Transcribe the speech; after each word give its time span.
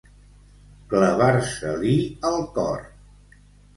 Clavar-se-li 0.93 1.93
al 2.31 2.43
cor. 2.57 2.85